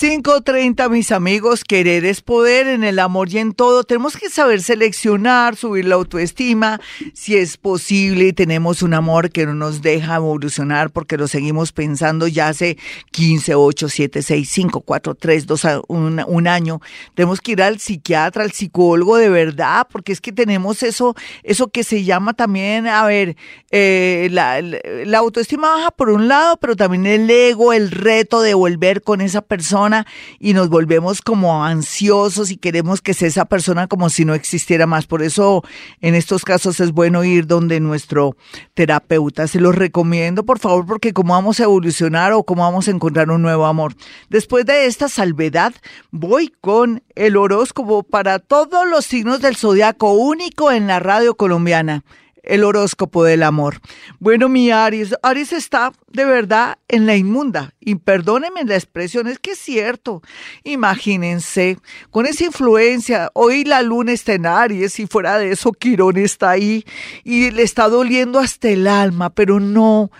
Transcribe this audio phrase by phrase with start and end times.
[0.00, 3.84] 5.30, mis amigos, querer es poder en el amor y en todo.
[3.84, 6.80] Tenemos que saber seleccionar, subir la autoestima,
[7.12, 11.72] si es posible y tenemos un amor que no nos deja evolucionar porque lo seguimos
[11.72, 12.78] pensando ya hace
[13.10, 16.80] 15, 8, 7, 6, 5, 4, 3, 2, un, año.
[17.14, 21.68] Tenemos que ir al psiquiatra, al psicólogo de verdad, porque es que tenemos eso, eso
[21.68, 23.36] que se llama también, a ver,
[23.70, 29.02] eh, la autoestima baja por un lado, pero también el ego, el reto de volver
[29.02, 29.89] con esa persona
[30.38, 34.86] y nos volvemos como ansiosos y queremos que sea esa persona como si no existiera
[34.86, 35.06] más.
[35.06, 35.62] Por eso
[36.00, 38.36] en estos casos es bueno ir donde nuestro
[38.74, 39.46] terapeuta.
[39.46, 43.30] Se los recomiendo, por favor, porque cómo vamos a evolucionar o cómo vamos a encontrar
[43.30, 43.94] un nuevo amor.
[44.28, 45.74] Después de esta salvedad,
[46.10, 52.04] voy con el horóscopo para todos los signos del zodiaco único en la radio colombiana
[52.42, 53.80] el horóscopo del amor.
[54.18, 57.74] Bueno, mi Aries, Aries está de verdad en la inmunda.
[57.80, 60.22] Y perdónenme la expresión, es que es cierto.
[60.64, 61.78] Imagínense,
[62.10, 66.50] con esa influencia, hoy la luna está en Aries y fuera de eso Quirón está
[66.50, 66.84] ahí
[67.24, 70.10] y le está doliendo hasta el alma, pero no.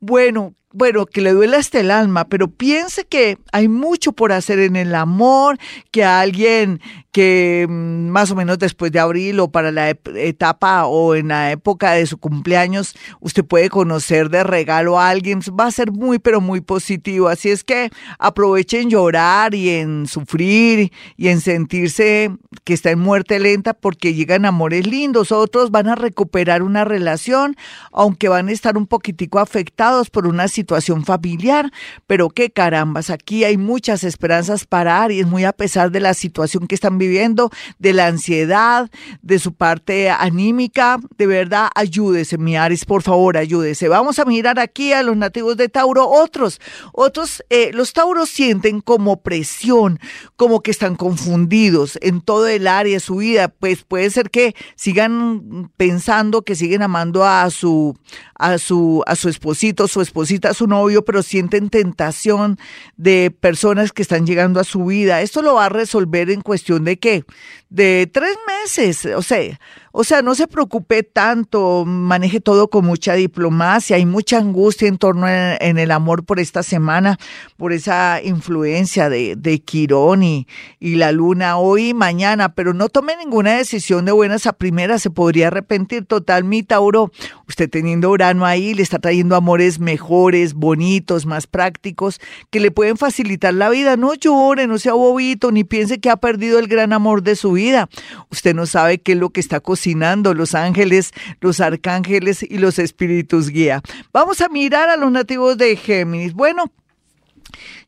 [0.00, 4.60] Bueno, bueno, que le duele hasta el alma, pero piense que hay mucho por hacer
[4.60, 5.58] en el amor,
[5.90, 11.16] que alguien que mm, más o menos después de abril o para la etapa o
[11.16, 15.72] en la época de su cumpleaños usted puede conocer de regalo a alguien, va a
[15.72, 17.90] ser muy pero muy positivo, así es que
[18.20, 22.30] aprovechen llorar y en sufrir y en sentirse
[22.62, 27.56] que está en muerte lenta porque llegan amores lindos, otros van a recuperar una relación,
[27.90, 30.59] aunque van a estar un poquitico afectados por una situación
[31.04, 31.72] familiar,
[32.06, 36.66] pero qué carambas, aquí hay muchas esperanzas para Aries, muy a pesar de la situación
[36.66, 38.90] que están viviendo, de la ansiedad,
[39.22, 40.98] de su parte anímica.
[41.18, 43.88] De verdad, ayúdese, mi Aris, por favor, ayúdese.
[43.88, 46.60] Vamos a mirar aquí a los nativos de Tauro, otros,
[46.92, 49.98] otros, eh, los Tauros sienten como presión,
[50.36, 53.48] como que están confundidos en todo el área de su vida.
[53.48, 57.96] Pues puede ser que sigan pensando que siguen amando a su,
[58.34, 62.58] a su, a su esposito, su esposita, su novio, pero sienten tentación
[62.96, 65.22] de personas que están llegando a su vida.
[65.22, 67.24] Esto lo va a resolver en cuestión de de qué?
[67.70, 69.58] De tres meses, o sea,
[69.92, 74.98] o sea, no se preocupe tanto, maneje todo con mucha diplomacia, hay mucha angustia en
[74.98, 77.18] torno en, el amor por esta semana,
[77.56, 80.48] por esa influencia de, de Quirón y,
[80.80, 85.02] y, la luna hoy y mañana, pero no tome ninguna decisión de buenas a primeras,
[85.02, 87.12] se podría arrepentir total, mi Tauro,
[87.48, 92.20] usted teniendo Urano ahí le está trayendo amores mejores, bonitos, más prácticos,
[92.50, 96.16] que le pueden facilitar la vida, no llore, no sea bobito, ni piense que ha
[96.16, 97.88] perdido el gran amor de su vida,
[98.30, 102.78] usted no sabe qué es lo que está cocinando los ángeles, los arcángeles y los
[102.78, 103.82] espíritus guía.
[104.12, 106.34] Vamos a mirar a los nativos de Géminis.
[106.34, 106.64] Bueno,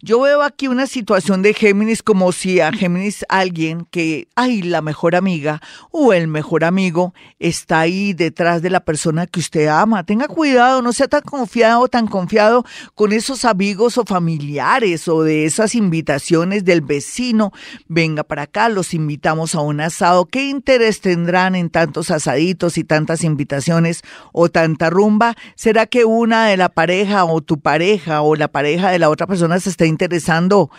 [0.01, 4.83] yo veo aquí una situación de Géminis como si a Géminis alguien que, ay, la
[4.83, 10.05] mejor amiga o el mejor amigo está ahí detrás de la persona que usted ama.
[10.05, 12.65] Tenga cuidado, no sea tan confiado o tan confiado
[12.95, 17.53] con esos amigos o familiares o de esas invitaciones del vecino.
[17.89, 20.27] Venga para acá, los invitamos a un asado.
[20.27, 24.03] ¿Qué interés tendrán en tantos asaditos y tantas invitaciones
[24.33, 25.37] o tanta rumba?
[25.55, 29.27] ¿Será que una de la pareja o tu pareja o la pareja de la otra
[29.27, 30.71] persona se está interesando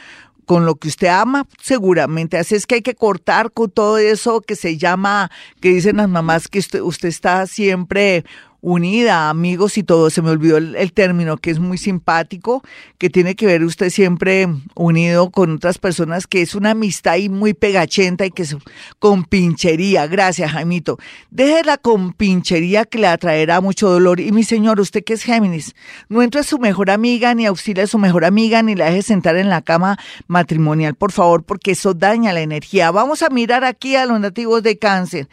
[0.45, 2.37] con lo que usted ama, seguramente.
[2.37, 6.09] Así es que hay que cortar con todo eso que se llama, que dicen las
[6.09, 8.25] mamás que usted, usted está siempre
[8.63, 10.09] unida, amigos y todo.
[10.09, 12.63] Se me olvidó el, término que es muy simpático,
[12.97, 17.27] que tiene que ver usted siempre unido con otras personas, que es una amistad y
[17.27, 18.55] muy pegachenta y que es
[18.99, 20.07] con pinchería.
[20.07, 20.97] Gracias, Jaimito.
[21.29, 24.21] Deje la compinchería que le atraerá mucho dolor.
[24.21, 25.75] Y mi señor, usted que es Géminis,
[26.07, 29.01] no entre a su mejor amiga, ni auxilia a su mejor amiga, ni la deje
[29.01, 32.91] sentar en la cama matrimonial, por favor, porque eso daña la energía.
[32.91, 35.27] Vamos a mirar aquí a los nativos de cáncer.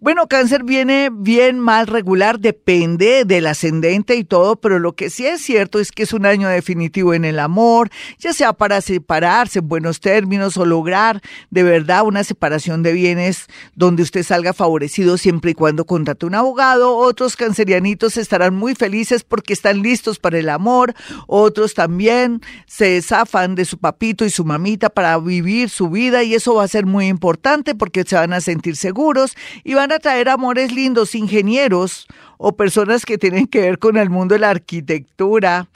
[0.00, 5.26] Bueno, cáncer viene bien, mal, regular, depende del ascendente y todo, pero lo que sí
[5.26, 9.58] es cierto es que es un año definitivo en el amor, ya sea para separarse
[9.58, 15.18] en buenos términos o lograr de verdad una separación de bienes donde usted salga favorecido
[15.18, 16.96] siempre y cuando contrate un abogado.
[16.96, 20.94] Otros cancerianitos estarán muy felices porque están listos para el amor,
[21.26, 26.34] otros también se zafan de su papito y su mamita para vivir su vida y
[26.34, 29.98] eso va a ser muy importante porque se van a sentir seguros y van a
[29.98, 32.06] traer amores lindos, ingenieros
[32.36, 35.68] o personas que tienen que ver con el mundo de la arquitectura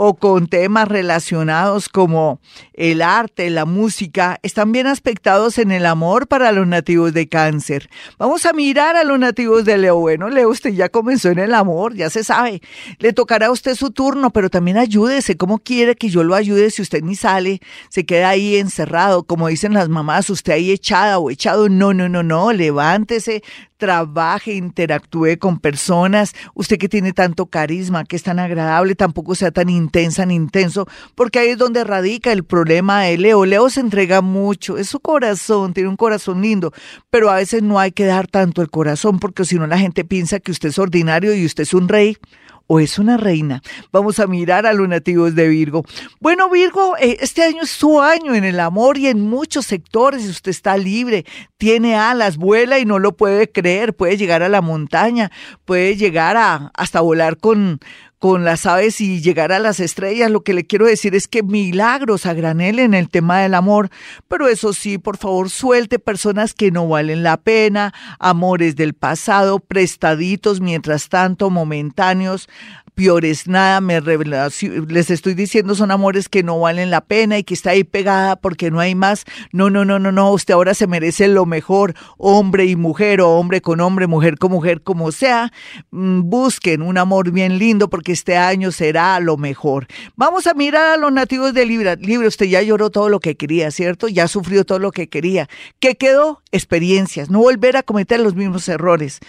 [0.00, 2.40] o con temas relacionados como
[2.72, 7.90] el arte, la música, están bien aspectados en el amor para los nativos de cáncer.
[8.16, 9.98] Vamos a mirar a los nativos de Leo.
[9.98, 12.62] Bueno, Leo, usted ya comenzó en el amor, ya se sabe.
[13.00, 15.36] Le tocará a usted su turno, pero también ayúdese.
[15.36, 17.58] ¿Cómo quiere que yo lo ayude si usted ni sale,
[17.88, 21.68] se queda ahí encerrado, como dicen las mamás, usted ahí echada o echado?
[21.68, 23.42] No, no, no, no, levántese,
[23.78, 29.50] trabaje, interactúe con personas, usted que tiene tanto carisma, que es tan agradable, tampoco sea
[29.50, 33.46] tan intensa ni intenso, porque ahí es donde radica el problema de Leo.
[33.46, 36.72] Leo se entrega mucho, es su corazón, tiene un corazón lindo,
[37.08, 40.04] pero a veces no hay que dar tanto el corazón, porque si no la gente
[40.04, 42.18] piensa que usted es ordinario y usted es un rey
[42.68, 43.62] o es una reina.
[43.90, 45.84] Vamos a mirar a los nativos de Virgo.
[46.20, 50.28] Bueno, Virgo, eh, este año es su año en el amor y en muchos sectores.
[50.28, 51.24] Usted está libre,
[51.56, 53.94] tiene alas, vuela y no lo puede creer.
[53.94, 55.32] Puede llegar a la montaña,
[55.64, 57.80] puede llegar a hasta volar con
[58.18, 60.30] con las aves y llegar a las estrellas.
[60.30, 63.90] Lo que le quiero decir es que milagros a granel en el tema del amor,
[64.28, 69.60] pero eso sí, por favor, suelte personas que no valen la pena, amores del pasado,
[69.60, 72.48] prestaditos, mientras tanto, momentáneos,
[72.98, 77.54] peores nada, me les estoy diciendo son amores que no valen la pena y que
[77.54, 79.24] está ahí pegada porque no hay más.
[79.52, 83.30] No, no, no, no, no, usted ahora se merece lo mejor, hombre y mujer o
[83.30, 85.52] hombre con hombre, mujer con mujer, como sea.
[85.92, 89.86] Mm, busquen un amor bien lindo porque este año será lo mejor.
[90.16, 91.94] Vamos a mirar a los nativos de Libra.
[91.94, 94.08] Libra, usted ya lloró todo lo que quería, ¿cierto?
[94.08, 95.48] Ya sufrió todo lo que quería.
[95.78, 96.42] ¿Qué quedó?
[96.50, 99.20] Experiencias, no volver a cometer los mismos errores.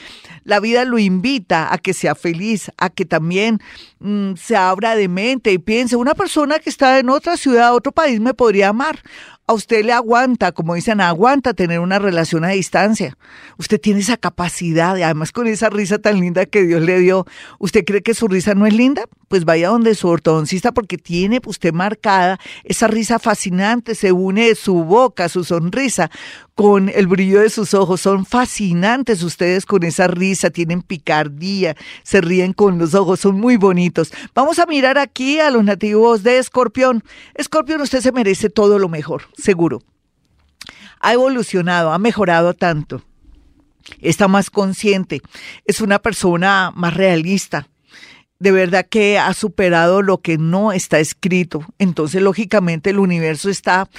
[0.44, 3.60] La vida lo invita a que sea feliz, a que también
[4.02, 7.92] Mm, se abra de mente y piense, una persona que está en otra ciudad, otro
[7.92, 9.00] país, me podría amar.
[9.50, 13.18] A usted le aguanta, como dicen, aguanta tener una relación a distancia.
[13.58, 17.26] Usted tiene esa capacidad, y además con esa risa tan linda que Dios le dio,
[17.58, 19.06] ¿usted cree que su risa no es linda?
[19.28, 24.84] Pues vaya donde su ortodoncista porque tiene usted marcada esa risa fascinante, se une su
[24.84, 26.12] boca, su sonrisa
[26.60, 28.02] con el brillo de sus ojos.
[28.02, 33.56] Son fascinantes ustedes con esa risa, tienen picardía, se ríen con los ojos, son muy
[33.56, 34.12] bonitos.
[34.36, 37.02] Vamos a mirar aquí a los nativos de Escorpión.
[37.34, 39.82] Escorpión, usted se merece todo lo mejor, seguro.
[41.00, 43.02] Ha evolucionado, ha mejorado tanto.
[44.02, 45.22] Está más consciente,
[45.66, 47.68] es una persona más realista
[48.40, 51.66] de verdad que ha superado lo que no está escrito.
[51.78, 53.90] Entonces, lógicamente, el universo está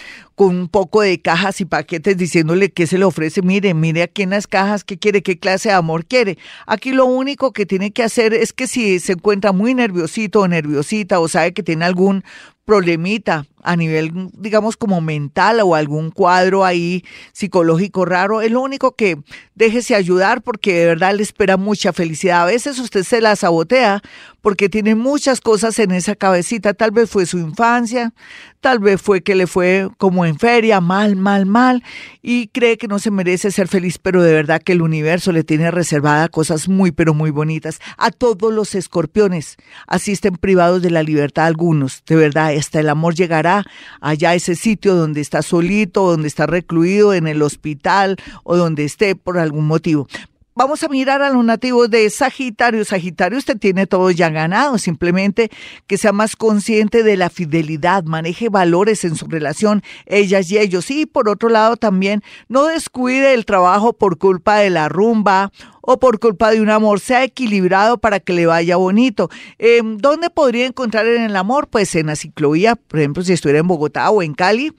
[0.40, 3.42] con un poco de cajas y paquetes diciéndole qué se le ofrece.
[3.42, 6.38] Mire, mire aquí en las cajas qué quiere, qué clase de amor quiere.
[6.66, 10.48] Aquí lo único que tiene que hacer es que si se encuentra muy nerviosito o
[10.48, 12.24] nerviosita o sabe que tiene algún
[12.64, 18.92] problemita a nivel, digamos, como mental o algún cuadro ahí psicológico raro, es lo único
[18.92, 19.18] que
[19.54, 22.42] déjese ayudar porque de verdad le espera mucha felicidad.
[22.42, 24.00] A veces usted se la sabotea
[24.40, 26.74] porque tiene muchas cosas en esa cabecita.
[26.74, 28.12] Tal vez fue su infancia,
[28.60, 31.82] tal vez fue que le fue como en feria, mal, mal, mal,
[32.22, 35.44] y cree que no se merece ser feliz, pero de verdad que el universo le
[35.44, 37.80] tiene reservada cosas muy, pero muy bonitas.
[37.96, 39.56] A todos los escorpiones
[39.86, 43.64] asisten privados de la libertad algunos, de verdad hasta el amor llegará
[44.00, 48.84] allá a ese sitio donde está solito, donde está recluido en el hospital o donde
[48.84, 50.06] esté por algún motivo.
[50.56, 52.84] Vamos a mirar a los nativos de Sagitario.
[52.84, 55.48] Sagitario, usted tiene todo ya ganado, simplemente
[55.86, 60.90] que sea más consciente de la fidelidad, maneje valores en su relación, ellas y ellos.
[60.90, 65.52] Y por otro lado también, no descuide el trabajo por culpa de la rumba
[65.82, 69.30] o por culpa de un amor, sea equilibrado para que le vaya bonito.
[69.58, 71.68] Em, ¿Dónde podría encontrar en el amor?
[71.68, 74.72] Pues en la ciclovía, por ejemplo, si estuviera en Bogotá o en Cali,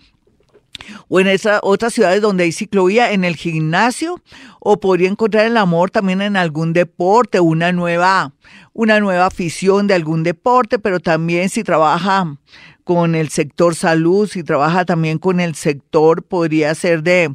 [1.07, 4.21] o en esas otras ciudades donde hay ciclovía, en el gimnasio,
[4.59, 8.33] o podría encontrar el amor también en algún deporte, una nueva,
[8.73, 12.37] una nueva afición de algún deporte, pero también si trabaja
[12.83, 17.33] con el sector salud, si trabaja también con el sector, podría ser de,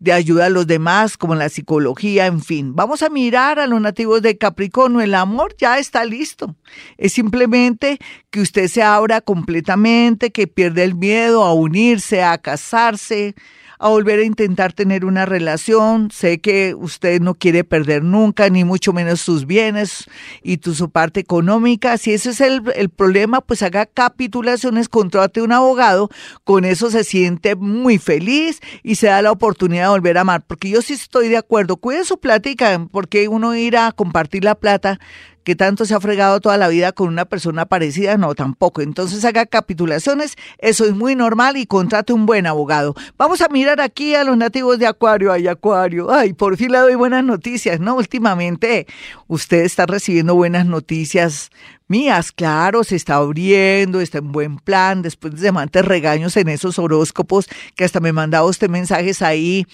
[0.00, 2.74] de ayuda a los demás, como la psicología, en fin.
[2.74, 5.00] Vamos a mirar a los nativos de Capricornio.
[5.00, 6.56] El amor ya está listo.
[6.96, 7.98] Es simplemente
[8.30, 13.34] que usted se abra completamente, que pierde el miedo a unirse, a casarse,
[13.78, 16.10] a volver a intentar tener una relación.
[16.10, 20.06] Sé que usted no quiere perder nunca, ni mucho menos sus bienes
[20.42, 21.98] y tu, su parte económica.
[21.98, 26.08] Si ese es el, el problema, pues haga capitulaciones, contrate un abogado.
[26.44, 30.44] Con eso se siente muy feliz y se da la oportunidad de volver a amar.
[30.46, 31.76] Porque yo sí estoy de acuerdo.
[31.76, 34.98] Cuide su plática, porque uno irá a compartir la plata
[35.46, 38.82] que tanto se ha fregado toda la vida con una persona parecida, no, tampoco.
[38.82, 42.96] Entonces haga capitulaciones, eso es muy normal y contrate un buen abogado.
[43.16, 46.78] Vamos a mirar aquí a los nativos de Acuario, ay Acuario, ay, por fin le
[46.78, 47.94] doy buenas noticias, ¿no?
[47.94, 48.88] Últimamente
[49.28, 51.52] usted está recibiendo buenas noticias
[51.86, 56.80] mías, claro, se está abriendo, está en buen plan, después de semantes regaños en esos
[56.80, 59.64] horóscopos, que hasta me mandaba usted mensajes ahí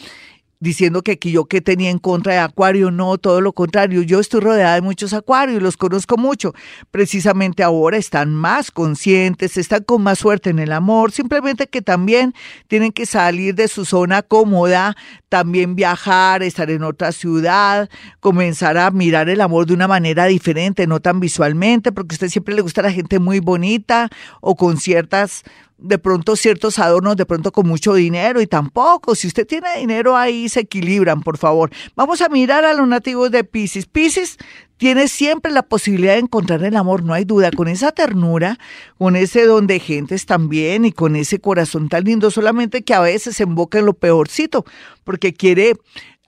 [0.62, 4.40] diciendo que yo que tenía en contra de Acuario, no, todo lo contrario, yo estoy
[4.40, 6.54] rodeada de muchos Acuarios, los conozco mucho,
[6.92, 12.32] precisamente ahora están más conscientes, están con más suerte en el amor, simplemente que también
[12.68, 14.96] tienen que salir de su zona cómoda,
[15.32, 17.88] también viajar, estar en otra ciudad,
[18.20, 22.28] comenzar a mirar el amor de una manera diferente, no tan visualmente, porque a usted
[22.28, 24.10] siempre le gusta la gente muy bonita
[24.42, 25.42] o con ciertas
[25.78, 29.14] de pronto ciertos adornos, de pronto con mucho dinero y tampoco.
[29.14, 31.70] Si usted tiene dinero ahí, se equilibran, por favor.
[31.96, 33.86] Vamos a mirar a los nativos de Pisces.
[33.86, 34.36] Pisces
[34.82, 38.58] tiene siempre la posibilidad de encontrar el amor, no hay duda, con esa ternura,
[38.98, 42.98] con ese don de gentes también y con ese corazón tan lindo, solamente que a
[42.98, 44.64] veces se emboca en lo peorcito,
[45.04, 45.74] porque quiere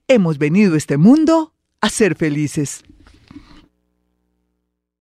[0.06, 2.82] hemos venido a este mundo a ser felices.